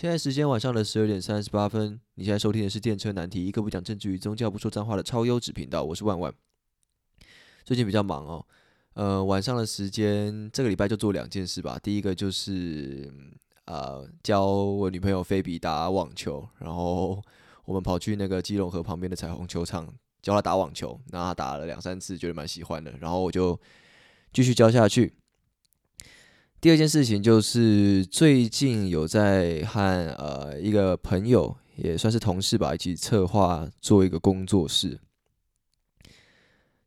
[0.00, 5.82] 现在时间晚上的十二点三十八分，你现在收听的是电车难题，一个不讲政治与宗教、不说脏话的超优质频道。
[5.82, 6.32] 我是万万。
[7.64, 8.46] 最近比较忙哦，
[8.94, 11.76] 呃，晚上的时间这个礼拜就做两件事吧。
[11.82, 13.12] 第一个就是
[13.64, 17.20] 呃教我女朋友菲比打网球，然后
[17.64, 19.92] 我们跑去那个基隆河旁边的彩虹球场
[20.22, 23.60] 教她打网球，那她打了两三次，觉得蛮喜欢的，然后我就
[24.32, 25.12] 继续教下去。
[26.60, 29.80] 第二件事情就是最近有在和
[30.18, 34.98] 呃一个朋友，也算是同事吧，一起策划做一个工作室。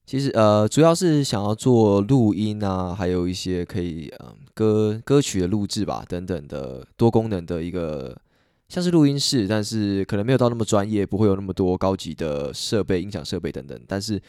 [0.05, 8.19] 其实呃主要是想要做录音啊，还有一些可以嗯歌歌曲的录制吧等等的多功能的一个
[8.67, 14.21] 像是录音室，但是可能没有到那么专业，不会有那么多高级的设备、音响设备等等，但是。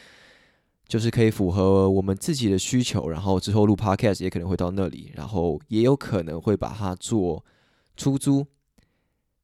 [0.88, 7.42] 就是可以符合我们自己的需求，然后之后录 podcast 也可能会到那里，然后也有可能会把它做
[7.96, 8.46] 出租。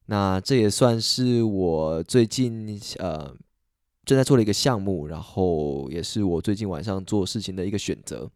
[0.07, 3.35] 那这也算是我最近呃
[4.05, 8.31] 正在做的一个项目，然后也是我最近晚上做事情的一个选择。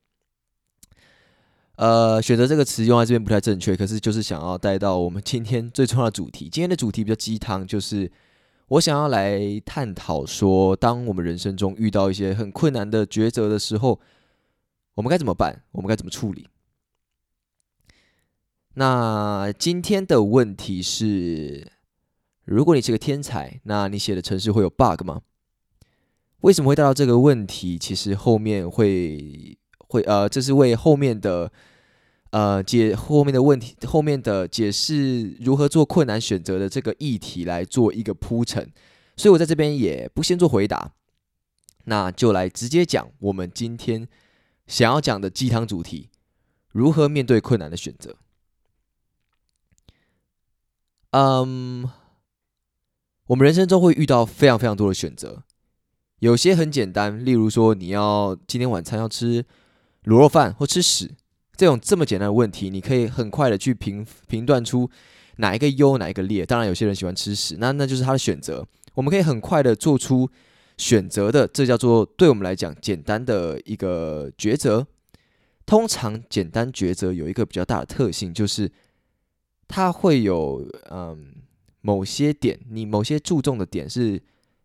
[1.76, 6.48] 呃，选择这个词用在这边不太正确，可是就是想要带到我们今天最重要的主题。
[6.48, 8.10] 今天的主题比较鸡汤，就是。
[8.72, 14.00] 我想要来探讨说，当我们人生中遇到一些很困难的抉择的时候，
[14.94, 15.62] 我们该怎么办？
[15.72, 16.48] 我们该怎么处理？
[18.74, 21.70] 那今天的问题是：
[22.46, 25.20] 如果你是个天才，那你写的程式会有 bug 吗？
[26.40, 27.76] 为什么会带到这个问题？
[27.76, 31.52] 其实后面会会呃，这是为后面的。
[32.32, 38.72] 呃，解后面的问题，后面的解释如何做困难选择的这个议题来做一个铺陈，
[39.18, 40.92] 所以我在这边也不先做回答，
[41.84, 44.08] 那就来直接讲我们今天
[44.66, 46.08] 想要讲的鸡汤主题：
[46.70, 48.16] 如何面对困难的选择。
[51.10, 51.86] 嗯，
[53.26, 55.42] 我们人生中会遇到非常非常多的选择，
[56.20, 59.44] 有些很简单，例如说你要今天晚餐要吃
[60.04, 61.10] 卤肉饭或吃屎。
[61.62, 64.90] 这种这么简单的问题，你可以很快的去评评断出
[65.36, 66.44] 哪一个优，哪一个劣。
[66.44, 68.66] 当然，有些人喜欢吃屎，那那就是他的选择。
[68.94, 70.28] 我们可以很快的做出
[70.76, 74.84] 选择的，这叫做对我们来讲简单的一个抉择。
[75.64, 78.68] 通常简单抉择有一个比较大的特性，就是
[79.68, 81.32] 它会有嗯
[81.80, 84.20] 某些点，你某些注重的点是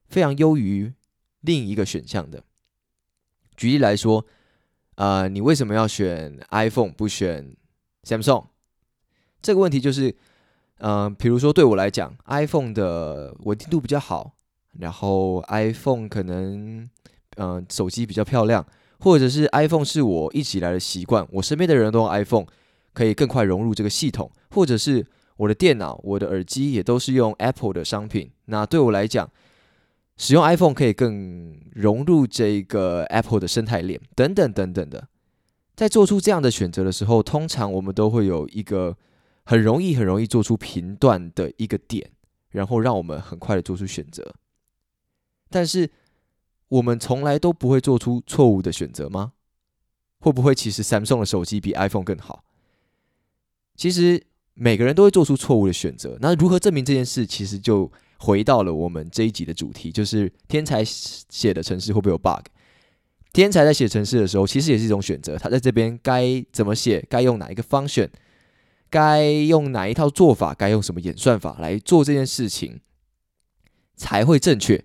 [0.09, 0.91] 非常优于
[1.41, 2.43] 另一个选项的。
[3.55, 4.25] 举例来说。
[4.97, 7.55] 呃，你为什么要选 iPhone 不选
[8.03, 8.45] Samsung？
[9.41, 10.15] 这个问题就是，
[10.79, 14.33] 嗯，比如说对我来讲，iPhone 的稳定度比较好，
[14.79, 16.89] 然后 iPhone 可能，
[17.37, 18.65] 嗯，手机比较漂亮，
[18.99, 22.47] 或者是 iPhone 是我一直以来的习惯，我身边的人都用 iPhone，
[22.93, 25.05] 可以更快融入这个系统，或者是
[25.37, 29.29] 我的电脑、我的耳机也都是用 Apple 的商品，那对我来讲。
[30.19, 31.46] 使用 iPhone 可以更
[31.77, 35.09] 融入这个 Apple 的生态链，等等等等的。
[35.75, 38.97] 在做出这样的选择的时候，通常我们都会有一个
[39.45, 42.09] 很容易、很容易做出评断的一个点，
[42.49, 44.33] 然后让我们很快的做出选择。
[45.51, 45.91] 但是，
[46.69, 49.33] 我们从来都不会做出错误的选择吗？
[50.17, 52.43] 会不会其实 Samsung 的手机比 iPhone 更好？
[53.75, 56.17] 其实每个人都会做出错误的选择。
[56.21, 57.23] 那如何证明这件事？
[57.27, 57.91] 其实就。
[58.19, 62.47] 回到了我们这一集的主题，就是天才写的城市会不会有 bug？
[63.33, 65.37] 天才在写城市的时候，其实也是一种选择。
[65.37, 68.09] 他在这边该怎么写，该用哪一个方选，
[68.89, 72.79] 该用哪一套做法，该用什么演算法来做这件事情
[73.95, 74.83] 才会正确。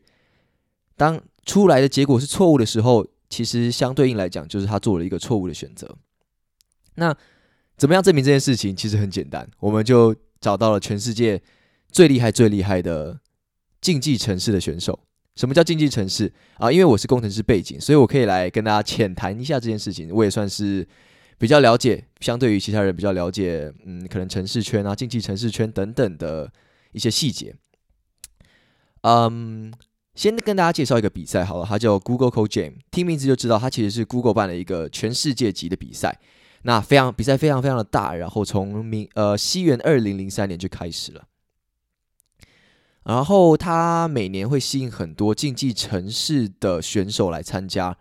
[0.96, 5.96] 当出来的结果是错误的时候，其实相对应来讲，就是他做了一个错误的选择。
[6.96, 7.16] 那
[7.78, 8.76] 怎么样证明这件事情？
[8.76, 11.40] 其实很简单，我们就找到了全世界
[11.90, 13.21] 最厉害、最厉害的。
[13.82, 14.98] 竞技城市的选手，
[15.36, 16.72] 什么叫竞技城市啊？
[16.72, 20.10] 因为我是工程师背景，所以我可以来跟大家浅谈一下这件事情。
[20.14, 20.86] 我也算是
[21.36, 26.50] 比较了解，相对于其他人比较了解，嗯，可能城市圈啊、竞技城市圈等等的
[26.92, 27.54] 一些细节。
[29.00, 29.72] 嗯，
[30.14, 36.20] 先跟大家介绍一个比赛好了，它叫 Google Code Jam，听名字就知道它其实是 Google 办的一个全世界级的比赛。
[36.62, 41.24] 那非常比赛非常非常的大，然后从明呃西元二零零三年就开始了。
[43.04, 47.98] 然后他每年会吸引很多竞技城市的选手来参加。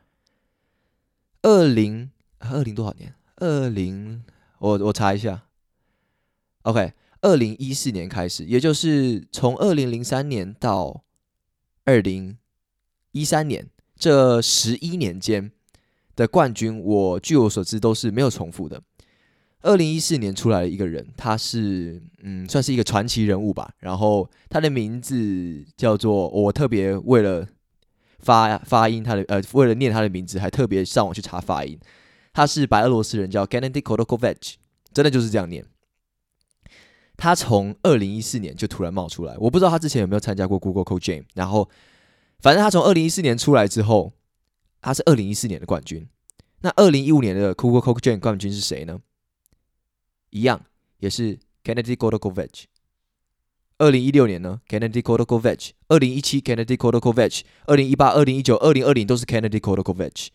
[1.42, 3.16] 二零二零多少年？
[3.38, 4.24] 二零
[4.60, 5.44] 我我查一下。
[6.62, 11.04] OK，二零一四年开始，也就是从二零零三年到
[11.86, 12.38] 二零
[13.12, 15.52] 一三年这十一年间
[16.16, 18.84] 的冠军，我据我所知都是没有重复的。
[19.62, 23.72] 二零一四年出来的一个人，他是嗯，算是一个传奇人物吧。
[23.80, 27.48] 然后他的名字叫做我特别为了
[28.20, 31.80] 发发音他的呃，为了念他的名字，还特别上网去查发音。
[32.34, 34.54] 他是白俄罗斯人，叫 Gennady Kodokovich，
[34.94, 35.66] 真的就是这样念。
[37.18, 41.24] 他从二零一四年就突然冒出来，我不知道他之前有没有参加过 Google Code Jam。
[41.36, 41.70] 然后，
[42.40, 44.14] 反正他从二零一四年出来之后，
[44.82, 46.08] 他是二零一四年的冠军。
[46.62, 49.00] 那二零一五年的 Google Code Jam 冠军是谁呢？
[50.32, 50.66] 一样
[50.98, 52.64] 也是 Kennedy Kodokovich。
[53.78, 55.72] 二零一六年呢，Kennedy Kodokovich。
[55.88, 57.42] 二零一七 Kennedy Kodokovich。
[57.66, 60.28] 二零一八、二零一九、二零二零都是 Kennedy Kodokovich。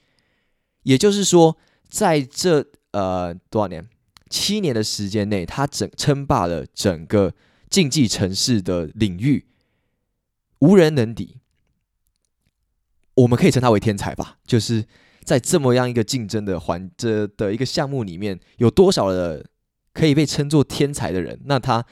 [0.85, 1.57] 也就是说，
[1.89, 3.89] 在这呃多少年？
[4.29, 7.33] 七年的时间内，他整称霸了整个
[7.71, 9.47] 竞技城市的领域，
[10.59, 11.37] 无人能敌。
[13.15, 14.39] 我们可以称他为天才吧？
[14.45, 14.85] 就是
[15.23, 19.47] 在这么样一个竞争的环这的一个项目里面，有多少的
[19.97, 21.41] 可以被称作天才的人？
[21.47, 21.83] 那他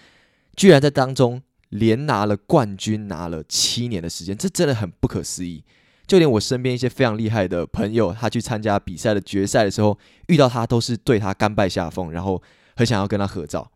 [0.54, 1.40] 居然在当中
[1.70, 5.64] 连拿了冠军，拿了七年的时间，这真的很不可思议。
[6.06, 9.98] 就连我身边一些非常厉害的朋友，他去参加比赛的决赛的时候，
[10.28, 12.42] 遇到他都是对他甘拜下风，然后
[12.76, 13.72] 很想要跟他合照。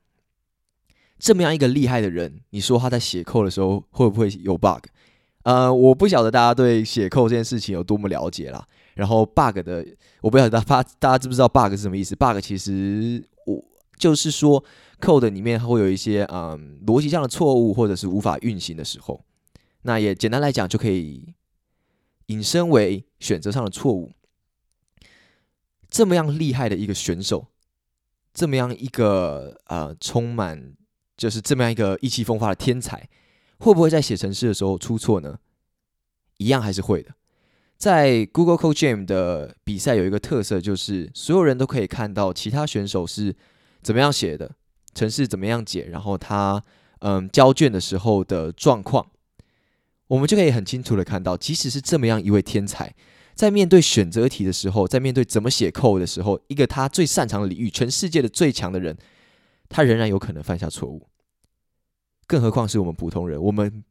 [1.19, 4.85] 这么样一个厉害的人，你说他在写扣的时候会不会有 bug？
[5.45, 8.63] 呃，我不晓得大家对写扣这件事情有多么了解啦。
[8.95, 9.83] 然后 bug 的，
[10.21, 13.65] 我不晓得大家大家知不知道 bug 是什么意思？bug 其实我
[13.99, 14.65] 就是说
[15.01, 19.25] ，code 里面会有一些嗯逻辑上的错误，或者是无法运行的时候。
[19.83, 21.35] 那也简单来讲就可以。
[22.31, 24.13] 引申为选择上的错误，
[25.89, 27.47] 这么样厉害的一个选手，
[28.35, 30.75] 这么样一个呃充满
[31.17, 33.09] 就是这么样一个意气风发的天才，
[33.59, 35.39] 会不会在写程式的时候出错呢？
[36.37, 37.15] 一样还是会的。
[37.79, 43.35] 在 Google Code Jam 的比赛有一个特色，就是所有人都可以看到其他选手是
[43.89, 44.55] 怎么样写的，
[44.93, 46.63] 城市怎么样解，然后他
[46.99, 49.11] 嗯交卷的时候的状况。
[50.09, 52.95] 我们就可以很清楚的看到，即使是这么样一位天才，
[53.35, 58.95] 在面对选择题的时候，在面对怎么写扣的时候，一个他最擅长的领域，全世界的最强的人，
[59.71, 61.09] 他仍然有可能犯下错误。
[62.27, 63.83] 更何况是我们普通人，我们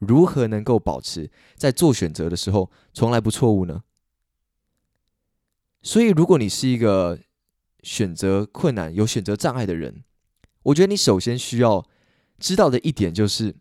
[0.00, 3.84] 如何能够保持在做选择的时候从来不错误呢？
[5.80, 7.20] 所以，如果你是一个
[7.82, 10.04] 选择困难、有选择障碍的人，
[10.64, 11.86] 我觉得你首先需要
[12.38, 13.56] 知道的一点就是。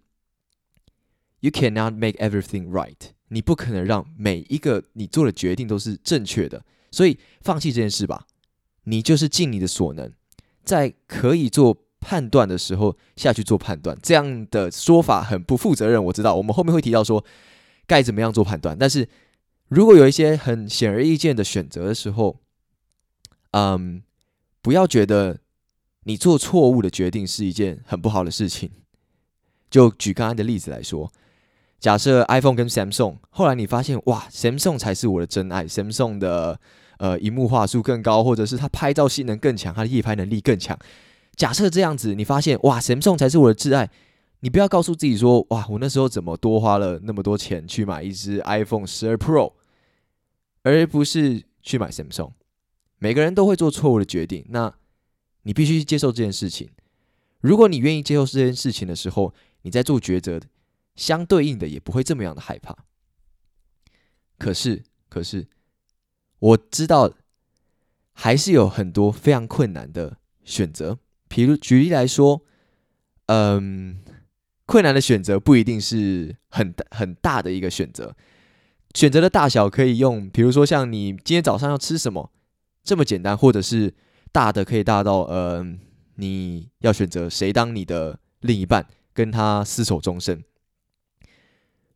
[1.39, 2.95] You cannot make everything right。
[3.27, 8.25] 你不可能让每一个你做的决定都是正确的，所以放弃这件事吧。
[8.85, 10.11] 你就是尽你的所能，
[10.63, 13.95] 在可以做判断的时候下去做判断。
[14.01, 16.33] 这样的说法很不负责任，我知道。
[16.33, 17.23] 我们后面会提到说
[17.85, 19.07] 该怎么样做判断，但是
[19.67, 22.39] 如果有一些很显而易见的选择的时候，
[23.51, 24.01] 嗯，
[24.61, 25.39] 不要觉得
[26.03, 28.71] 你做错误的决定是一件很不好的事情。
[29.69, 31.11] 就举刚刚的例子来说。
[31.79, 36.59] 假设 iPhone 跟 Samsung，后来你发现哇，Samsung 才是我的真爱，Samsung 的
[36.97, 40.75] 呃，荧幕画素更高，或者是它拍照性能更强，它的夜拍能力更强。
[41.35, 43.91] 假设这样子，你发现哇，Samsung 才是我的挚爱，
[44.39, 49.53] 你不要告诉自己说哇，我那时候怎么多花了那么多钱去买一只 iPhone 十二 Pro，
[50.63, 52.31] 而不是去买 Samsung。
[52.99, 54.73] 每个人都会做错误的决定，那
[55.43, 56.69] 你必须接受这件事情。
[57.41, 60.39] 如果你愿意接受这件事情的时候，你在做抉择。
[60.97, 62.75] 相对应的也不会这么样的害怕。
[64.39, 65.47] 可是，可是
[66.39, 67.13] 我知道
[68.13, 70.97] 还是有很多非常困难的选择。
[71.27, 72.41] 比如举例来说，
[73.27, 73.99] 嗯，
[74.65, 78.15] 困难的选择不一定是很很大的一个选择。
[78.95, 82.31] 选择的大小可以用，比如说像你今天早上要吃什么
[82.87, 83.93] 这么简单，或者是
[84.31, 85.77] 大的可以大到，嗯，
[86.15, 90.41] 你要选择谁当你的另一半，跟他厮守终身。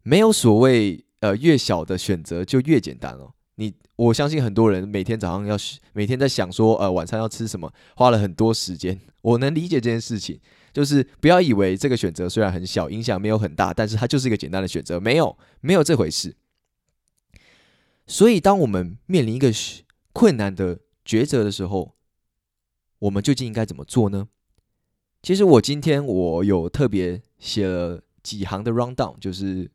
[0.04, 3.34] 没有所谓，呃，越小的选择就越简单哦。
[3.56, 5.56] 你我相信很多人每天早上要
[5.94, 9.00] 每天在想说，呃，晚餐要吃什么，花了很多时间。
[9.22, 10.38] 我能理解这件事情，
[10.74, 16.36] 就是不要以为这个选择虽然很小，影响没有很大，但是它就是一个简单的选择，没有没有这回事。
[18.08, 19.54] 所以，当我们面临一个
[20.14, 21.96] 困难的抉择的时候，
[23.00, 24.28] 我们究竟应该怎么做呢？
[25.22, 29.72] 其实我今天我有特别写了几行的 rundown，就是。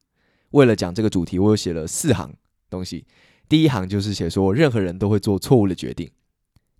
[0.51, 2.33] 为了讲这个主题，我有写了四行
[2.71, 3.05] 东西。
[3.49, 6.11] 第一行就是写说，任何人都会做错误的决定。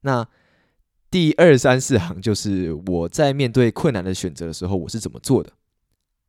[0.03, 0.27] 那
[1.11, 5.53] 第二三四行就是我在面对困难的选择的时候，我是怎么做的。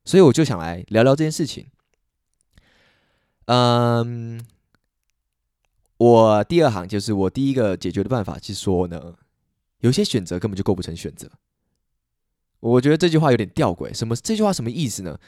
[0.04, 1.68] 所以我就想来聊聊这件事情。
[3.46, 4.44] 嗯，
[5.98, 9.16] 我第二行就是我第一个解决的办法是说呢，
[9.80, 11.30] 有些选择根本就构不成选择。
[12.60, 13.94] 我觉得这句话有点吊诡。
[13.94, 14.16] 什么？
[14.16, 15.20] 这句话什么意思呢？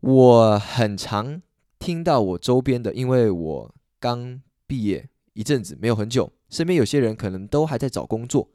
[0.00, 1.40] 我很常
[1.78, 8.48] 听到我周边的，因为我刚毕业一阵子，没有很久，身边有些人可能都还在找工作。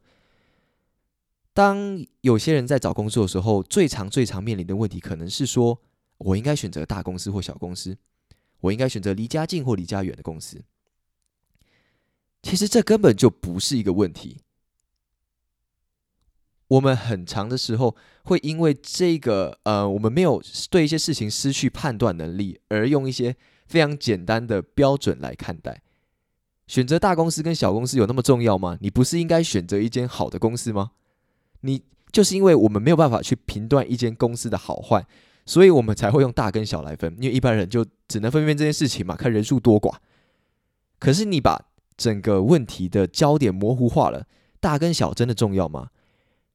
[1.54, 5.80] 当有些人在找工作的时候，最常、最常面临的问题，可能是说
[6.18, 7.96] 我应该选择大公司或小公司，
[8.60, 10.62] 我应该选择离家近或离家远的公司。
[12.42, 14.42] 其实这根本就不是一个问题。
[16.68, 23.34] 我们很长的时候会因为这个，呃，我们没有对一些事情失去判断能力，而用一些
[23.66, 25.82] 非常简单的标准来看待。
[26.66, 28.76] 选择大公司跟小公司有那么重要吗？
[28.82, 30.90] 你不是应该选择一间好的公司吗？
[31.62, 35.06] 你就是因为我们没有办法去评断一间公司的好坏，
[35.46, 37.16] 所以我们才会用大跟小来分。
[37.18, 39.96] 因为一般人就只能分辨这件事情嘛，看人数多寡。
[40.98, 41.67] 可是你把
[41.98, 44.26] 整个问题的焦点模糊化了，
[44.58, 45.88] 大跟小真的重要吗？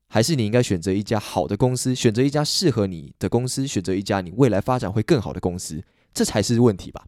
[0.08, 5.84] 还是你应该选择一家好的公司，选择一家适合你的公司，选择一家你未来发展会更好的公司，
[6.14, 7.06] 这才是问题吧。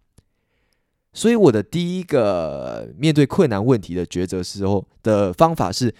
[1.13, 5.95] 所以我的第一个面对困难问题的抉择时候的方法是，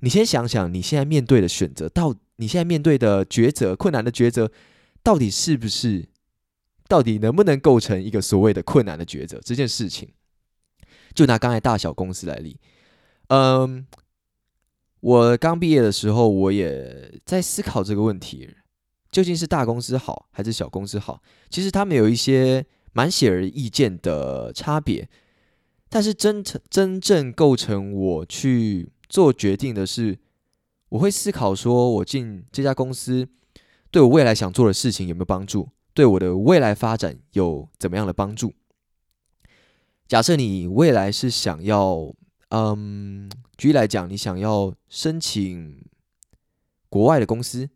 [0.00, 4.50] 你先想想你现在面对的选择，到你现在面对的抉择困难的抉择，
[5.02, 6.08] 到底是不是，
[6.88, 10.08] 到底能不能构成一个所谓的困难的抉择这件事情？
[11.14, 12.58] 就拿刚才大小公司来例，
[13.28, 13.86] 嗯。
[15.00, 18.50] 我刚毕业的时候，我也在思考这个问题：
[19.12, 21.22] 究竟是大公司好还是小公司好？
[21.48, 25.08] 其实他们有一些蛮显而易见的差别，
[25.88, 30.18] 但是真真正构成我去做决定的是，
[30.88, 33.28] 我会思考说，我进这家公司
[33.92, 38.52] 对我未来想做的事情有没有帮助，对我的未来发展有怎么样的帮助？
[40.08, 42.12] 假设你未来是想要。
[42.50, 45.84] 嗯，举例来讲，你想要申请
[46.88, 47.68] 国外的公司，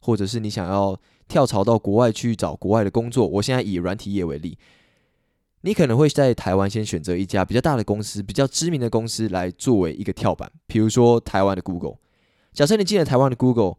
[0.00, 3.24] 或者是你想要跳槽到国外去找国外的工作。
[3.28, 4.58] 我现在以软体业为例，
[5.60, 11.98] 你可能会在台湾先选择一家比较大的公司、比较知名的公司来作为一个跳板，比如说台湾的 Google。
[12.52, 13.76] 假设你进了台湾的 Google，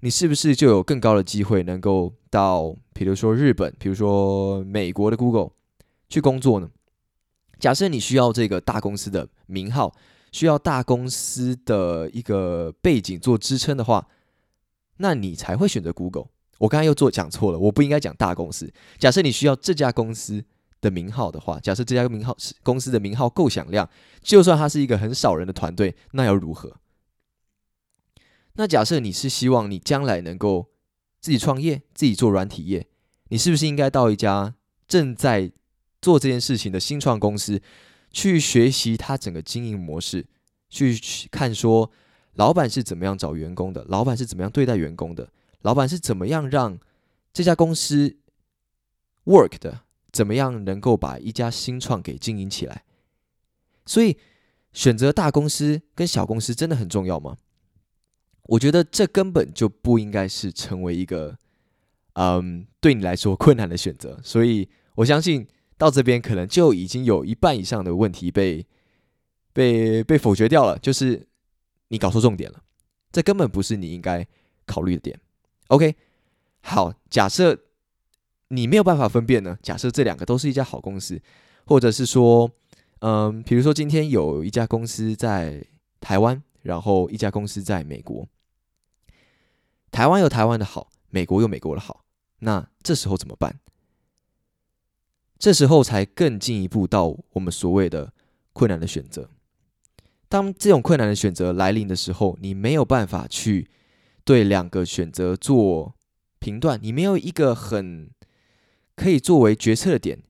[0.00, 5.52] 你是不是就有更高的机会能够到，比如说日本、比如说美国的 Google
[6.10, 6.68] 去工作呢？
[7.60, 9.94] 假设你需要这个大公司的名号，
[10.32, 14.08] 需要大公司的一个背景做支撑的话，
[14.96, 16.26] 那你才会选择 Google。
[16.58, 18.72] 我刚才又做讲错了，我不应该讲大公司。
[18.98, 20.44] 假设你需要这家公司
[20.80, 23.88] 的名号的话，假设这家名号是公司的名号够响亮，
[24.22, 26.76] 就算它是一个很少人的团队，那又如何？
[28.54, 30.66] 那假设你是希望你将来能够
[31.20, 32.88] 自己创业，自己做软体业，
[33.28, 34.54] 你是不是应该到一家
[34.86, 35.52] 正在
[36.00, 37.60] 做这件事情的新创公司，
[38.10, 40.26] 去学习他整个经营模式，
[40.68, 40.98] 去
[41.30, 41.90] 看说
[42.34, 45.30] 老板是怎么样找员工的，老板是怎么样对待员工的，
[45.60, 46.78] 老板是怎么样让
[47.32, 48.16] 这家公司
[49.24, 52.84] work 的，怎么样能够把一家新创给经营起来。
[53.84, 54.16] 所以
[54.72, 57.36] 选择大公司跟小公司真的很重要吗？
[58.44, 61.36] 我觉得这根本就不应该是成为一个
[62.14, 64.18] 嗯对你来说困难的选择。
[64.24, 65.46] 所以我相信。
[65.80, 68.66] 到这边可能就已经有一半以上的问题被
[69.54, 71.26] 被被否决掉了，就是
[71.88, 72.62] 你搞错重点了，
[73.10, 74.26] 这根本不是你应该
[74.66, 75.18] 考虑的点。
[75.68, 75.96] OK，
[76.60, 77.58] 好，假设
[78.48, 79.58] 你没有办法分辨呢？
[79.62, 81.18] 假设这两个都是一家好公司，
[81.64, 82.50] 或者是说，
[82.98, 85.64] 嗯，比如说今天有一家公司在
[85.98, 88.28] 台湾，然后一家公司在美国，
[89.90, 92.04] 台湾有台湾的好，美国有美国的好，
[92.40, 93.58] 那这时候怎么办？
[95.40, 98.12] 这时候才更进一步到我们所谓的
[98.52, 99.30] 困难的选择。
[100.28, 103.68] 当这种困难的选择来临的时候，你没有办法去
[104.22, 105.94] 对两个选择做
[106.38, 108.10] 评断，你没有一个很
[108.94, 110.22] 可以作为决策的点。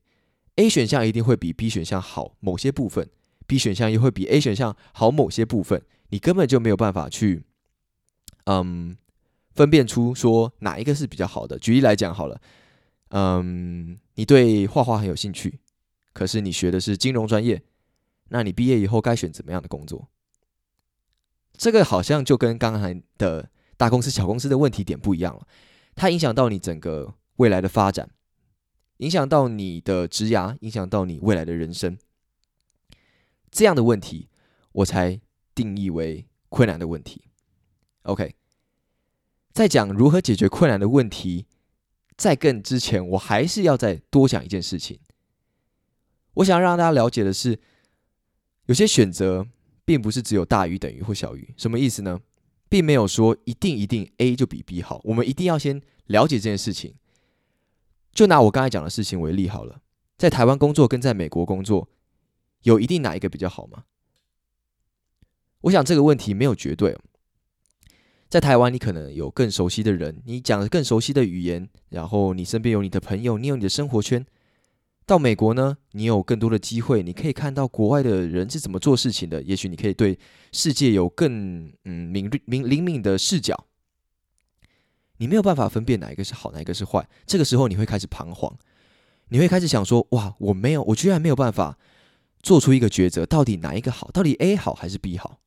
[0.55, 3.09] A 选项一定会比 B 选项好某些部分
[3.45, 7.43] ，B 选项又会比 A 选项好某些部分，你根本就没有办法去，
[8.45, 8.95] 嗯，
[9.53, 11.59] 分辨出说哪一个是比较好的。
[11.59, 12.39] 举例来讲好了。
[13.13, 15.59] 嗯，你对画画很有兴趣，
[16.13, 17.63] 可是你学的是金融专业，
[18.29, 20.09] 那你毕业以后该选怎么样的工作？
[21.53, 25.47] 这个好像就跟刚才的大公司、小公司的问题点不一样了，
[25.95, 28.09] 它影响到你整个未来的发展，
[28.97, 31.97] 影响到你的职涯，影响到你未来的人生。
[33.49, 34.29] 这样的问题，
[34.71, 35.19] 我才
[35.53, 37.25] 定义为困难的问题。
[38.03, 38.35] OK，
[39.53, 41.45] 在讲如何解决困难的问题。
[42.17, 44.99] 在更之前，我还是要再多讲一件事情。
[46.35, 47.59] 我想让大家了解的是，
[48.65, 49.47] 有些选择
[49.83, 51.53] 并不是只有大于等于或小于。
[51.57, 52.21] 什么意思呢？
[52.69, 55.01] 并没有说一定一定 A 就比 B 好。
[55.03, 56.95] 我们一定要先了解这件事情。
[58.13, 59.81] 就拿我刚才讲的事情为例好了，
[60.17, 61.89] 在台湾工作跟在美国工作，
[62.63, 63.83] 有一定哪一个比较好吗？
[65.61, 66.97] 我想这个问题没有绝对。
[68.31, 74.25] 在台湾，你可能有更熟悉的人，你讲更熟悉的语言，然后你身边有你的朋友，你有你的生活圈。
[75.05, 79.43] 到美国呢，你有更多的机会，你可以看到国外的人是怎么做事情的。
[79.43, 80.17] 也许你可以对
[80.53, 83.67] 世界有更嗯敏锐、敏灵敏的视角。
[85.17, 87.05] 你没有办法分辨哪一个是好，哪一个是坏。
[87.25, 88.55] 这个时候，你会开始彷徨，
[89.27, 91.77] 你会开始想说：哇，我没有，我居然没有办法
[92.41, 94.09] 做出一个抉择，到底哪一个好？
[94.11, 95.41] 到底 A 好还是 B 好？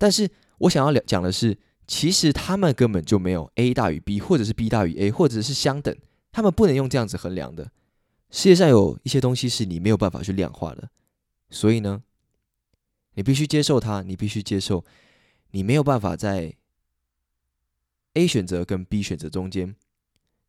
[0.00, 5.94] 但是我想要讲的是，其实他们根本就没有 A 大于 B，或者是 B 大于 A，或者是相等。
[6.32, 7.70] 他们不能用这样子衡量的。
[8.30, 10.88] 世界上有一些东西是你没有办法去量化的，
[11.50, 12.02] 所以呢，
[13.12, 14.86] 你必须接受它，你必须接受，
[15.50, 16.54] 你没有办法在
[18.14, 19.76] A 选择跟 B 选择中间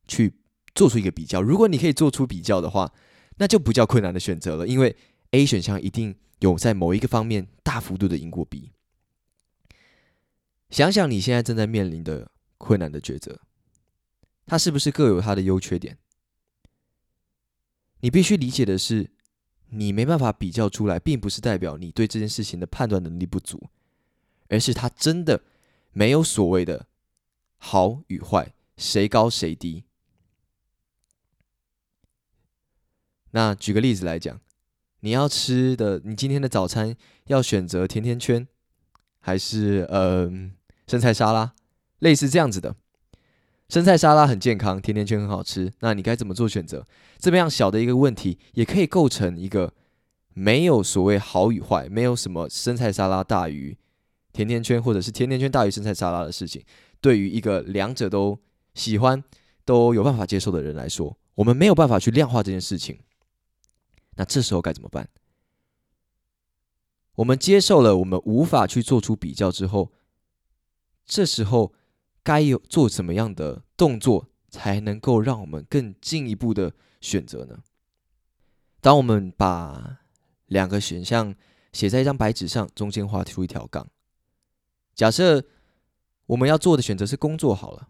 [0.08, 0.36] 去
[0.74, 1.41] 做出一个比较。
[1.41, 2.93] 如果你可以做出比较的话，
[3.36, 4.96] 那就不叫困难的选择了，因为
[5.31, 8.72] A 选项一定有在某一个方面大幅度的赢过 B。
[10.71, 13.41] 想想你现在正在面临的困难的抉择，
[14.45, 15.97] 它是不是各有它的优缺点？
[17.99, 19.11] 你必须理解的是，
[19.69, 23.69] 你没办法比较出来，并不是代表你对这件事情的判断能力不足，
[24.47, 25.43] 而是它真的
[25.91, 26.87] 没有所谓的
[27.57, 29.83] 好与坏，谁高谁低。
[33.31, 34.39] 那举个例子来讲，
[35.01, 38.47] 你要吃的，你今天的早餐要选择甜甜圈，
[39.19, 40.53] 还是嗯？
[40.91, 41.53] 生菜沙拉，
[42.00, 42.75] 类似这样子的，
[43.69, 45.71] 生菜沙拉很健康，甜甜圈很好吃。
[45.79, 46.86] 那你该怎么做选择？
[47.17, 49.74] 这么样小的一个问题，也可以构成一个
[50.33, 53.77] 没有所谓好与坏，没有什么生菜沙拉大于
[54.33, 56.62] 甜甜圈，或者是甜甜圈大于生菜沙拉的事情。
[57.00, 58.38] 对于一个两者都
[58.74, 59.24] 喜欢、
[59.63, 62.99] 都有办法接受的人来说，我们没有办法去量化这件事情。
[64.17, 65.08] 那这时候该怎么办？
[67.15, 69.93] 我们接受了我们无法去做出比较之后。
[71.12, 71.74] 这时候
[72.24, 77.62] 该有做什么样的动作，才能够让我们更进一步的选择呢？
[78.80, 80.00] 当我们把
[80.45, 81.36] 两个选项
[81.74, 83.86] 写在一张白纸上，中间画出一条杠。
[84.95, 85.43] 假设
[86.28, 87.89] 我们要做的选择是工作好了，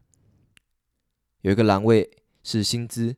[1.41, 2.09] 有一个栏位
[2.41, 3.15] 是薪资，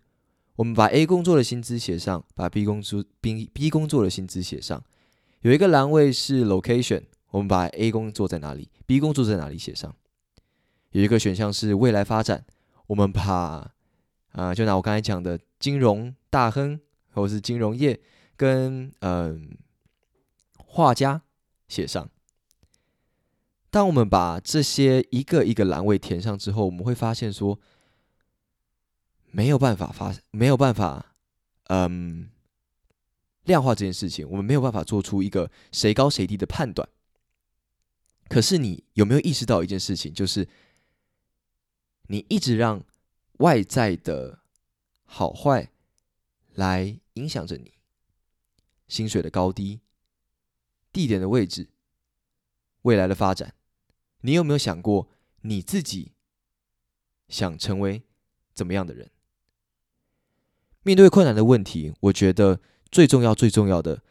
[0.57, 4.83] 我们把 A 工作的薪资写上，把 B 工作 B B 工作的薪资写上。
[5.39, 7.05] 有一个栏位是 location。
[7.29, 9.95] 我们把 A 工作在哪里，B 工作在哪里写上。
[10.91, 12.45] 有一个选项是未来发展，
[12.87, 13.71] 我们把
[14.33, 16.79] 啊，就拿我刚才讲的金融大亨，
[17.13, 17.99] 或者是金融业
[18.35, 19.57] 跟嗯
[20.57, 21.23] 画家
[21.67, 22.09] 写上。
[23.71, 27.59] 当我们把这些一个一个栏位填上之后，我们会发现说
[29.31, 31.15] 没有办法发，没有办法
[31.69, 32.29] 嗯
[33.45, 36.87] 量化这件事情，我们没有办法做出一个谁高谁低的判断。
[38.29, 40.47] 可是你有没有意识到一件事情，就是
[42.07, 42.83] 你一直让
[43.39, 44.39] 外在的
[45.03, 45.71] 好坏
[46.53, 47.73] 来影响着你
[48.87, 49.81] 薪水的高低、
[50.91, 51.69] 地点的位置、
[52.83, 53.53] 未来的发展。
[54.21, 55.09] 你有没有想过
[55.41, 56.13] 你自己
[57.27, 58.03] 想成为
[58.53, 59.11] 怎么样的人？
[60.83, 62.59] 面对困难的问题，我觉得
[62.91, 64.03] 最重要、最重要的，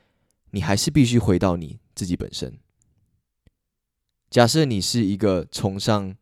[0.52, 2.58] 你还是必须回到你自己本身。
[4.32, 6.16] 假设你是一个崇尚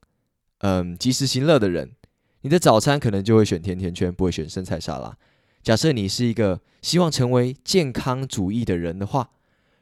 [0.59, 1.93] 嗯及时行乐的人，
[2.41, 5.17] 你的早餐可能就会选甜甜圈，不会选生菜沙拉。
[5.63, 9.31] 假设你是一个希望成为健康主义的人的话，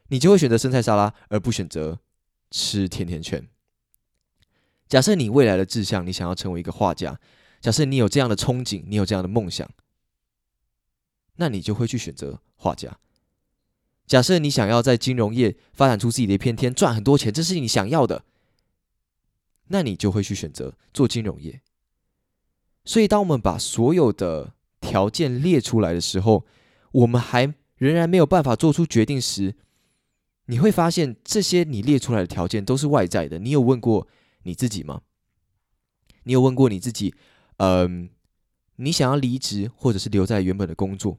[0.09, 2.01] 你就会选择生菜沙拉，而不选择
[2.51, 3.49] 吃甜甜圈。
[4.87, 7.19] 假设你未来的志向，你想要成为一个画家，
[7.63, 9.67] 假设你有这样的憧憬，你有这样的梦想，
[11.37, 12.99] 那你就会去选择画家。
[14.09, 18.25] 假设你想要在金融业发展出自己的一片天，赚很多钱，这是你想要的，
[19.69, 21.61] 那你就会去选择做金融业。
[22.87, 26.47] 所以，当我们把所有的条件列出来的时候，
[26.93, 29.55] 我们还仍然没有办法做出决定时，
[30.47, 33.39] 你会发现这些你列出来的条件都是外在的。
[33.39, 34.09] 你有问过
[34.45, 35.03] 你自己吗？
[36.23, 37.15] 你有问过你自己，
[37.59, 38.09] 嗯，
[38.77, 41.19] 你想要离职，或者是留在原本的工作？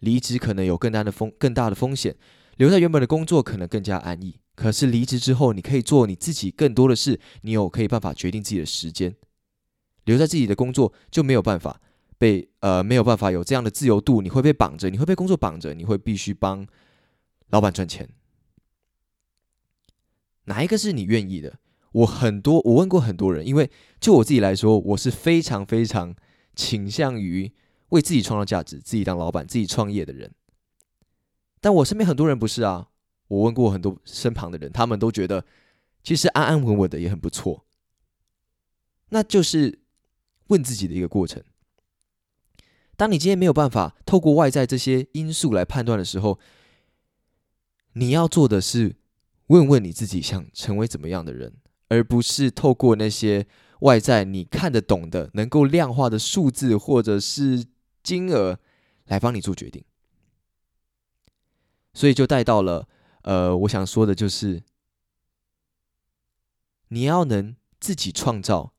[0.00, 2.14] 离职可能有更大的风更大的风险，
[2.56, 4.38] 留在原本的工作可能更加安逸。
[4.54, 9.14] 可是离职之后，你可以做你自己更多的事，你有可以办法决定自己的时间。
[10.04, 11.80] 留在自己的工作就没有办法
[12.18, 16.66] 被呃没有办法有这样的自由度，你会被绑着，你会被工作绑着，你会必须帮
[17.50, 18.08] 老板赚钱，
[20.44, 21.58] 哪一个是你愿意的？
[21.92, 26.14] 我很多，我问过很多人，因为就我自己来说，我是非常非常
[26.54, 27.52] 倾向于
[27.90, 30.32] 为自己创造价值、自己当老板、自己创业的人。
[31.60, 32.88] 但我身边很多人不是啊，
[33.28, 35.44] 我问过很多身旁的人，他们都觉得
[36.02, 37.66] 其实安安稳稳的也很不错。
[39.10, 39.80] 那就是
[40.46, 41.42] 问自己的一个过程。
[42.96, 46.38] 当你今天没有办法透过外在这些因素来判断的时候，
[47.94, 48.96] 你要做的是
[49.48, 51.54] 问问你自己想成为怎么样的人，
[51.88, 53.46] 而不是透过那些
[53.80, 57.64] 外在你看得懂的、能够量化的数字或者是
[58.02, 58.58] 金额
[59.06, 59.84] 来帮你做决定。
[61.92, 62.88] 所以就带到了，
[63.22, 64.62] 呃，我想说的就是，
[66.88, 68.72] 你要能自己创造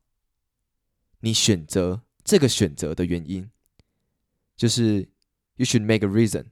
[1.20, 3.50] 你选择这个选择的原因，
[4.56, 5.10] 就是
[5.56, 6.46] you should make a reason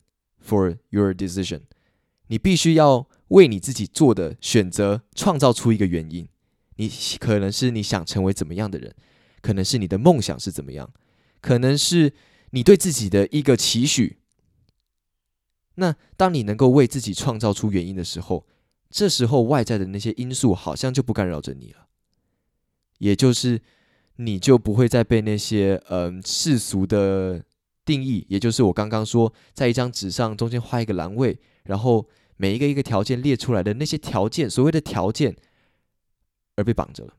[0.45, 1.61] for your decision。
[2.27, 6.27] 你必须要为你自己做的选择创造出一个原因。
[6.75, 8.95] 你可能是你想成为怎么样的人，
[9.41, 10.93] 可能是你的梦想是怎么样，
[11.41, 12.13] 可能是
[12.51, 14.17] 你对自己的一个期许。
[15.75, 18.45] 那当你能够为自己创造出原因的时候，
[18.89, 21.87] 这时候外在的那些因素好像就不干扰着你了，
[22.97, 23.61] 也就是
[24.15, 27.43] 你就不会再被那些嗯世俗的
[27.85, 32.07] 定义，也就是我刚刚说在一张纸上中间画一个栏位，然后。
[32.41, 35.35] 每一个一个条件列出来的那些条件，所谓的条件，
[36.55, 37.13] 而被绑着了。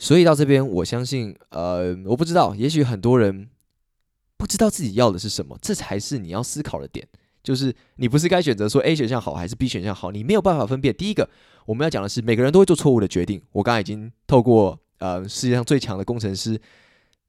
[0.00, 3.48] 所以到这边，我相信，呃，我不知道，也许很多人
[4.38, 7.06] 不知道自己要的是什么，这才是你要思考的点。
[7.42, 10.92] 就是你不是该选择说 A 选项好还是 B 选项好，你没有办法分辨。
[10.96, 11.28] 第一个，
[11.66, 13.40] 我们要讲的是，每个人都会做错误的决定。
[13.52, 16.58] 我刚才已经透过呃世界上最强的工程师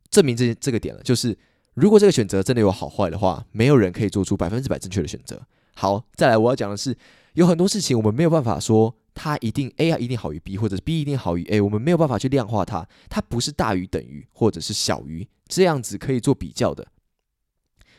[0.10, 1.38] 证明这这个点了，就是。
[1.73, 5.41] 如果这个选择真的有好坏的话，没有人可以做出百分之百正确的选择。
[5.73, 6.93] 好，再来我要讲的是，
[7.36, 16.88] 有很多事情我们没有办法说它一定 A 啊一定好于 B，或者 B 一定好于 A，我们没有办法去量化它，它不是大于等于或者是小于这样子可以做比较的。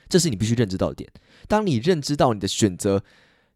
[0.08, 1.10] 这是你必须认知到的点。
[1.48, 3.02] 当你认知到你的选择，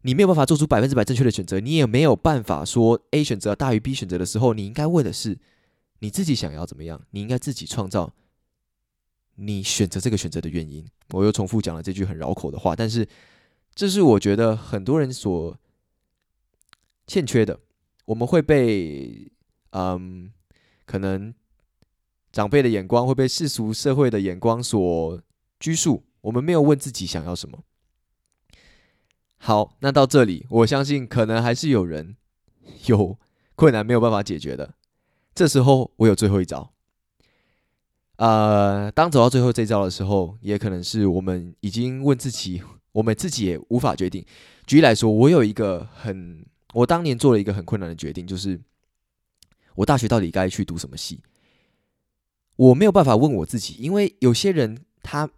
[0.01, 5.37] 你没有办法做出百分之百正确的选择，你也没有办法说 A 选择大于 B 选择的时候，你应该问的是
[5.99, 8.13] 你自己想要怎么样，你应该自己创造。
[9.39, 13.07] 你选择这个选择的原因，我又重复讲了这句很绕口的话，但是
[13.75, 15.55] 这是我觉得很多人所
[17.07, 17.59] 欠缺的。
[18.05, 19.31] 我们会被
[19.71, 20.31] 嗯，
[20.85, 21.33] 可能
[22.31, 25.21] 长辈的眼光会被世俗社会的眼光所
[25.59, 27.63] 拘束，我们没有问自己想要什么。
[29.39, 32.15] 好，那到这里，我相信可能还是有人
[32.87, 33.17] 有
[33.55, 34.73] 困难没有办法解决的。
[35.35, 36.73] 这时候，我有最后一招。
[38.15, 44.25] 呃，当走到最后这招的时候，也可能是我们已经问自己，我们自己也无法决定。
[44.65, 48.59] 举例来说，我有一个很，我当年做了一个很困难的决定，就是
[49.75, 51.21] 我大学到底该去读什么系？
[52.55, 55.29] 我没有办法问我自己，因为有些人他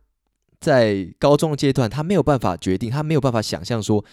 [0.60, 4.04] 在高中的阶段，他没有办法决定，他没有办法想象说，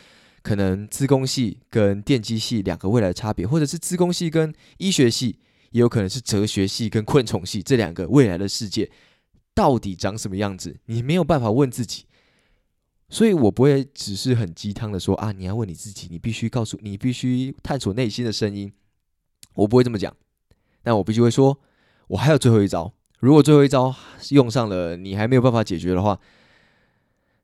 [0.43, 5.39] 可能资工系跟电机系两个未来的差别，或者是资工系跟医学系。
[5.73, 8.91] 也有可能是哲学系跟昆虫系这两个未来的世界
[9.53, 10.75] 到底长什么样子？
[10.87, 12.07] 你没有办法问自己，
[13.09, 18.73] 所以我不会只是很鸡汤的说啊，你要问你自己，你必须告诉你必须探索内心的声音。
[19.55, 20.15] 我不会这么讲，
[20.83, 21.59] 但我必须会说，
[22.09, 22.93] 我还有最后一招。
[23.21, 23.95] 如果最后一招
[24.31, 26.21] 用上了，你还没有办法解决的话，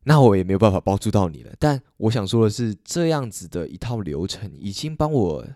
[0.04, 1.52] 那我也没有办法帮助到你了。
[1.58, 5.46] 但我想说的是，这样子的一套流程已经帮我。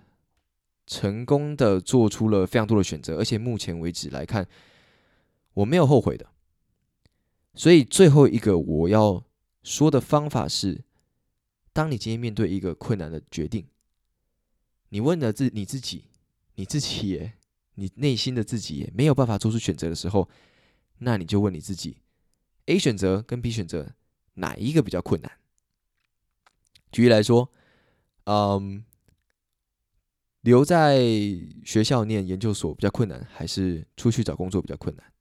[0.89, 4.47] 成功的做出了非常多的选择，而且目前为止来看，
[5.55, 6.25] 我没有后悔的。
[7.57, 9.25] 所以最后一个我要
[9.67, 10.85] 说的方法是：
[11.73, 13.67] 当你今天面对一个困难的决定，
[14.91, 16.05] 你问了自你自己，
[16.55, 17.33] 你自己也，
[17.75, 20.31] 你内心的自己也没有办法做出选择的时候，
[20.99, 21.97] 那你就问你自己
[22.67, 23.93] ：A 选择跟 B 选择
[24.35, 25.33] 哪一个比较困难？
[26.93, 27.51] 举例来说，
[28.25, 28.85] 嗯。
[30.43, 31.01] 留在
[31.65, 35.13] 学校念研究所比较困难，还是出去找工作比较困难？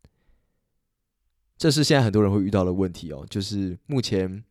[1.58, 3.26] 这是现在很多人会遇到的问题哦。
[3.30, 4.44] 就是目前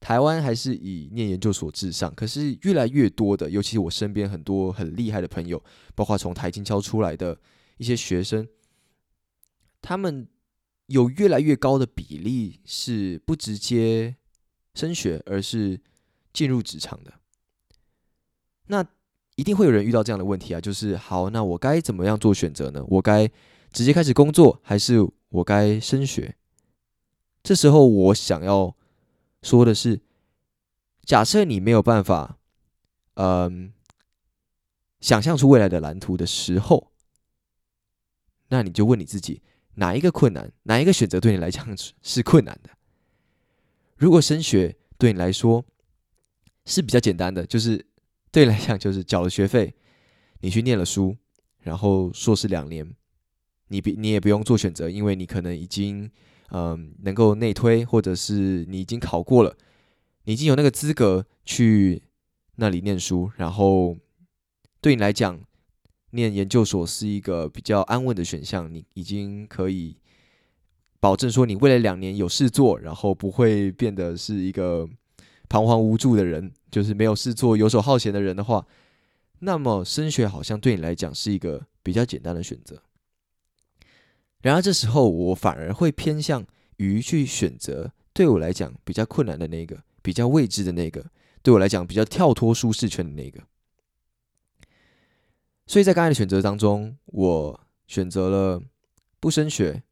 [0.00, 5.62] 台湾还是以念研究所至上，可是越来越多的，尤其我身边很多很厉害的朋友，
[5.94, 7.38] 包括从台金教出来的
[7.78, 8.48] 一些学生，
[9.80, 10.26] 他们
[10.86, 14.16] 有越来越高的比例是不直接
[14.74, 15.80] 升学，而是
[16.32, 17.14] 进入职场的。
[18.66, 18.84] 那
[19.36, 22.84] 一定会有人遇到这样的问题啊，就是好，那我该怎么样做选择呢？
[22.88, 23.30] 我该
[23.72, 24.98] 直接开始工作，还是
[25.32, 26.36] 我该升学？
[27.42, 28.76] 这时候我想要
[29.42, 30.00] 说的是，
[31.04, 32.38] 假设你没有办法，
[33.14, 33.72] 嗯，
[35.00, 36.92] 想象出未来的蓝图的时候，
[38.48, 39.42] 那你就问你自己，
[39.74, 41.66] 哪一个困难，哪一个选择对你来讲
[42.02, 42.70] 是困难的？
[43.96, 45.64] 如果升学对你来说
[46.66, 47.84] 是比较简单的，就是
[48.30, 49.74] 对你来讲就是缴了学费，
[50.40, 51.16] 你去念了书，
[51.60, 52.94] 然后硕士两年，
[53.72, 56.08] 你比你也不用做选择，因为你可能已经
[56.50, 59.56] 嗯能够内推，或者是你已经考过了，
[60.24, 62.02] 你已经有那个资格去
[62.56, 63.96] 那里念书，然后
[64.82, 65.40] 对你来讲，
[66.10, 69.96] 念研究所是一个比较安稳的选项，你已经可以。
[71.00, 74.88] 保证说你未来两年有事做，然后不会变得是一个
[75.48, 78.64] 彷徨无助的人，就是没有事做、游手好闲的人的话，
[79.40, 82.80] 那么升学好像对你来讲是一个比较简单的选择。
[84.42, 86.44] 然而这时候我反而会偏向
[86.76, 91.06] 于去选择对我来讲比较困难的那个、比较未知的那个、
[91.42, 93.40] 对我来讲比较跳脱舒适圈的那个。
[95.66, 98.62] 所以在刚才的选择当中，我选择了
[99.18, 99.82] 不升学。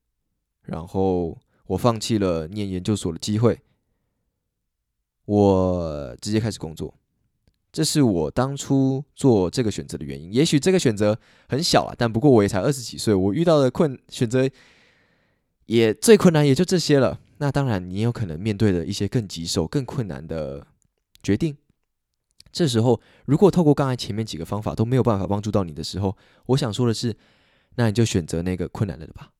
[0.65, 1.37] 然后
[1.67, 3.61] 我放弃了念研究所的机会，
[5.25, 6.95] 我直接开始工作。
[7.73, 10.33] 这是我当初做这个选择的原因。
[10.33, 14.49] 也许这个选择很小啊，但不过我也才二十几岁，我遇到的困选择
[15.67, 17.21] 也最困难也就这些了。
[17.39, 20.67] 那当然，你有可能面对的一些更棘手、更困难的
[21.23, 21.57] 决定。
[22.53, 27.17] 这时候，如果透过刚才前面几个方法都没有办法帮助到你的时候，我想说的是，
[27.77, 29.31] 那你就选择那个困难的吧。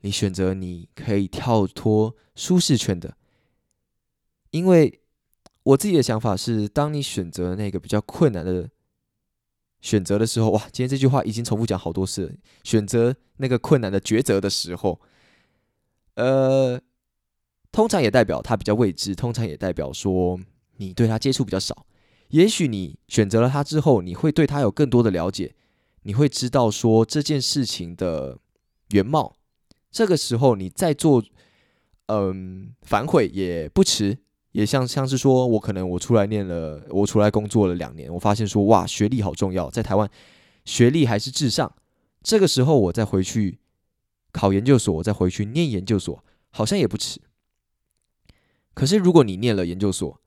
[0.00, 3.16] 你选择你可以跳脱舒适圈的，
[4.50, 5.00] 因为
[5.64, 8.68] 我自己的想法是，当你选择那个比较困难的
[9.80, 12.32] 选择的时候，哇，今天这句话已经重复讲好多次了。
[12.62, 15.00] 选择那个困难的抉择的时候，
[16.14, 16.80] 呃，
[17.72, 20.38] 通常也代表它比较未知，通常也代表说
[20.76, 21.86] 你对它接触比较少。
[22.28, 25.54] 也许你选择了它之后，你会对它有更多的了解，
[26.02, 28.38] 你会知道说这件事情的
[28.90, 29.36] 原貌。
[29.90, 31.22] 这个时候你再做，
[32.08, 34.18] 嗯，反悔也不迟。
[34.54, 40.08] 也像像是说，我可能我出来念了，我出来工作了两年，我发现说，哇，学历好重要，在台湾
[40.64, 41.74] 学历还是至上。
[42.22, 43.58] 这个时候我再回去
[44.30, 47.20] 考研究所，我再回去念研究所，好像也不迟。
[48.74, 50.20] 可是如果你念了研究所，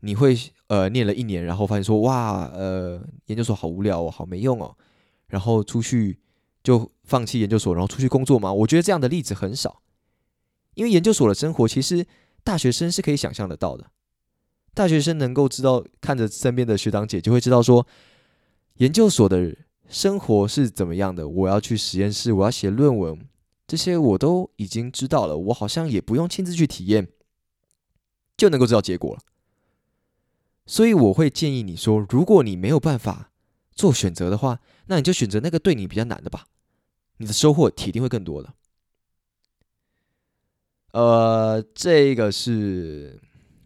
[0.00, 4.76] 你会呃念了一年，然后发现说，哇，呃，研究所好无聊哦，好没用哦，
[5.26, 6.18] 然后出去。
[6.60, 8.52] 就放弃研究所，然后出去工作吗？
[8.52, 9.80] 我觉得这样的例子很少，
[10.74, 12.04] 因为研究所的生活其实
[12.48, 13.90] 大学生是可以想象得到的。
[14.72, 17.86] 大学生能够知道，看着身边的学长姐，就会知道说，
[18.76, 19.54] 研究所的
[19.90, 21.28] 生活是怎么样的。
[21.28, 23.28] 我要去实验室，我要写论文，
[23.66, 25.36] 这些我都已经知道了。
[25.36, 27.08] 我好像也不用亲自去体验，
[28.38, 29.20] 就能够知道结果了。
[30.64, 33.30] 所以我会建议你说，如果你没有办法
[33.72, 36.46] 做选择的话，那你就选择那个对你比较难的吧。
[37.18, 38.54] 你的收获铁定会更多的。
[40.92, 43.20] 呃，这个是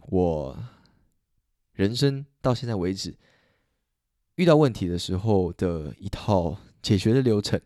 [0.09, 0.59] 我
[1.73, 3.17] 人生到现在为止
[4.35, 7.61] 遇到问题的时候的一套解决的流程。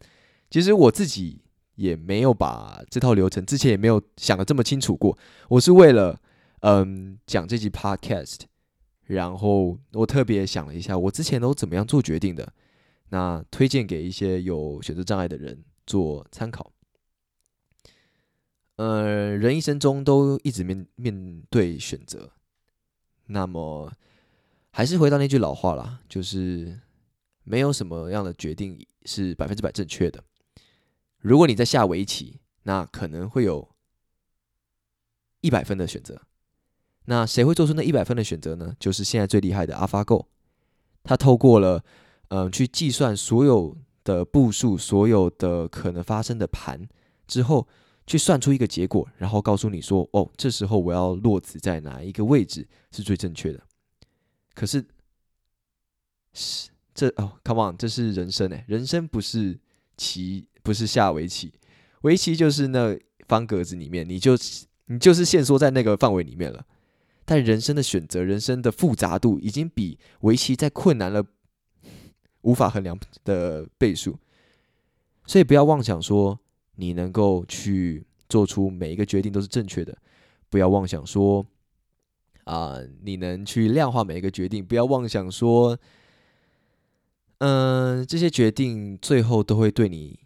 [0.51, 1.43] 其实我自己
[1.75, 5.17] 也没有把这套流程之前也没有想的这么清楚过。
[5.49, 6.21] 我是为了
[6.61, 8.41] 嗯讲这集 podcast，
[9.07, 12.53] 然后我特别想了一下，我之前都怎么样做决定的。
[13.09, 15.65] 那推荐给一些有选择障碍的人。
[15.87, 16.73] 做参考，
[18.77, 22.33] 呃，人一生中都一直面面对选择，
[23.27, 23.93] 那么
[24.71, 26.81] 还是回到那句老话啦，就是
[27.45, 30.23] 没有什么样的决定是百分之百正确的。
[31.19, 33.69] 如果你在下围棋，那可能会有
[35.41, 36.23] 一百分的选择，
[37.07, 38.77] 那谁会做出那一百分的选择呢？
[38.79, 40.27] 就是现在最厉害的 AlphaGo，
[41.03, 41.85] 他透过了
[42.29, 43.77] 嗯去计算所有。
[44.07, 46.89] 的步数，所有的可能发生的盘
[47.27, 47.67] 之后，
[48.07, 53.63] 去算出一个结果，然后告诉你说：“哦，这时候我要落子在哪一个位置是最正确的。”
[54.55, 54.85] 可是，
[56.33, 59.59] 是这哦，Come on，这是人生哎，人生不是
[59.97, 61.53] 棋，不是下围棋，
[62.03, 64.37] 围棋就是那方格子里面，你就
[64.87, 66.65] 你就是限缩在那个范围里面了。
[67.25, 71.25] 但人生的选择，人生的复杂度，已经比围棋再困难了。
[72.43, 74.17] 无法衡量的倍数，
[75.27, 76.39] 所以不要妄想说
[76.77, 79.97] 你能够去做出每一个决定都是正确的，
[80.49, 81.45] 不要妄想说
[82.45, 85.79] 啊你能去量化每一个决定，不要妄想说，
[87.39, 90.21] 嗯这些决定最后都会对你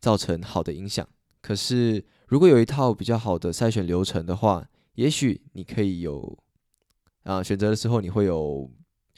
[0.00, 1.06] 造成好的影响。
[1.40, 6.38] 可是如果有一套比较好的筛选流程的话，也许你可以有
[7.24, 8.70] 啊选择的时候，你会有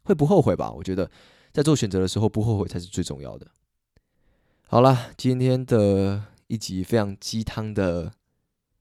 [0.05, 0.72] 会不后悔吧？
[0.72, 1.11] 我觉得
[1.53, 3.46] 在做选择的时候不后悔才是最重要的。
[4.68, 8.12] 好了，今天的一集非常鸡汤的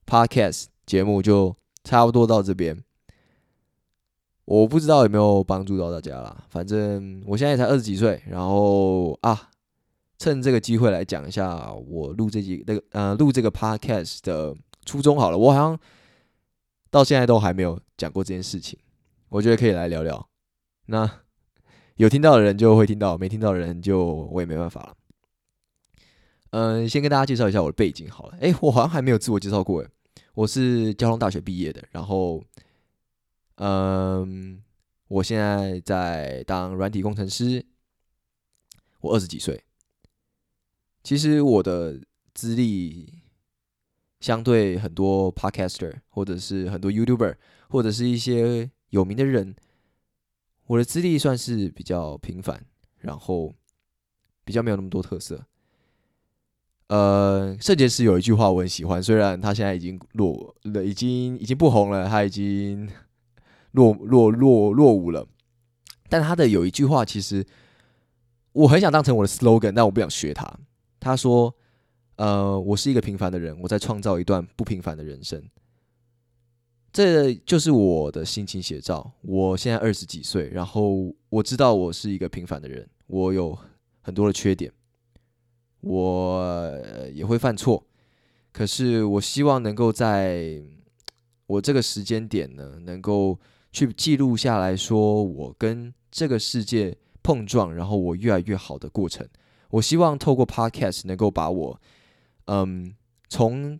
[0.06, 2.82] podcast 节目就差不多到这边。
[4.44, 9.50] 我不知道有没有帮助到大家啦，反正我现在才二十几岁，然后啊，
[10.18, 15.36] 趁这个机会来讲一下我录这集那个呃录这个 podcast 的初衷好了。
[15.38, 15.78] 我好像
[16.90, 18.78] 到现在都还没有讲过这件事情，
[19.30, 20.28] 我觉得可以来聊聊。
[20.86, 21.10] 那
[21.96, 24.94] 有听到的人就会听到，没听到的人就我也没办法了。
[26.50, 28.38] 嗯，先跟大家介绍一下我的背景好了。
[28.40, 29.88] 诶，我好像还没有自我介绍过诶，
[30.34, 32.42] 我是交通大学毕业的，然后。
[33.58, 34.62] 嗯，
[35.08, 37.64] 我现在在当软体工程师，
[39.00, 39.64] 我二十几岁。
[41.02, 41.98] 其实我的
[42.34, 43.22] 资历
[44.20, 47.34] 相对很多 podcaster 或者是很多 YouTuber
[47.70, 49.56] 或者是一些有名的人，
[50.66, 52.66] 我的资历算是比较平凡，
[52.98, 53.54] 然后
[54.44, 55.46] 比较没有那么多特色。
[56.88, 62.88] 呃，圣洁石有一句话我很喜欢，虽然他现在已经落了，已经已经不红了，他已经。
[63.72, 65.26] 落落落落伍了，
[66.08, 67.44] 但他的有一句话，其实
[68.52, 70.50] 我很想当成我的 slogan，但我不想学他。
[70.98, 71.54] 他说
[72.16, 75.42] ：“呃，我是一个平凡的人，我在创造一段不平凡的人生。”
[76.90, 79.12] 这就是我的心情写照。
[79.20, 83.58] 我现在二十几岁，然后我知道我是一个平凡的人，我有
[84.00, 84.72] 很多的缺点，
[85.86, 86.80] 我
[87.14, 87.86] 也会犯错。
[88.52, 90.62] 可是我希望能够在
[91.46, 93.38] 我这个时间点呢，能够。
[93.72, 99.28] 去记录下来说，我跟这个世界碰撞，然后我越来越好的过程。
[99.68, 101.78] 我希望透过 Podcast 能够把我，
[102.46, 102.94] 嗯，
[103.28, 103.78] 从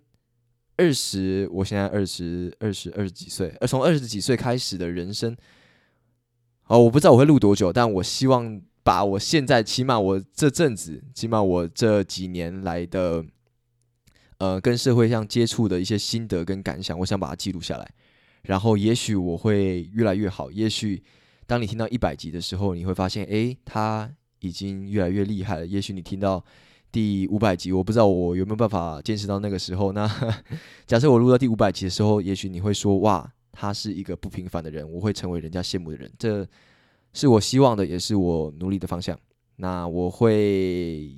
[0.77, 5.35] 二十，我现在二十二十二十几岁，而从二十几岁开始的人生，
[6.66, 13.25] 哦，我不知道我会录多久，但我希望把我现在起码我这阵子，起码我这几年来的，
[14.38, 17.90] 呃，跟社会上接触的一些心得跟感想，我想把它记录下来。
[18.42, 20.53] 然后，也许我会越来越好。
[20.53, 21.03] 也许，
[21.49, 25.66] 当你听到一百集的时候，你会发现，诶，他已经越来越厉害了。
[25.66, 26.44] 也许你听到
[26.92, 29.90] 第五百集，我不知道我有没有办法坚持到那个时候。
[29.90, 30.09] 那
[30.87, 36.09] 假设我录到第五百集的时候，也许你会说，哇，他是一个不平凡的人，我会成为人家羡慕的人。
[36.16, 36.46] 这
[37.16, 39.18] 是我希望的，也是我努力的方向。
[39.57, 41.11] 那我会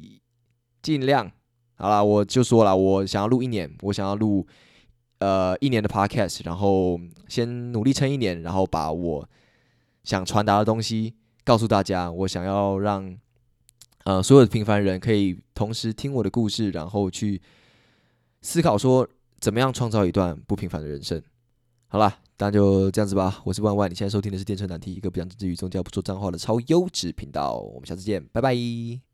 [0.80, 1.28] 尽量。
[1.74, 4.46] 好了，我就说了，我想要录一年，我想要录。
[5.20, 9.28] 呃，一年的 podcast，然后先努力撑一年，然后把我
[10.04, 12.08] 想传达的东西告诉大家。
[12.08, 13.18] 我想要让
[14.04, 17.42] 呃所有的平凡人可以同时听我的故事，然后去
[18.42, 19.08] 思考说
[19.40, 21.20] 怎么样创造一段不平凡的人生。
[21.88, 23.40] 好了，那就这样子吧。
[23.44, 27.54] 我是万万，你现在收听的是电车难题，一个不讲政治与宗教、不说脏话的超优质频道。
[27.74, 29.07] 我们下次见，拜拜。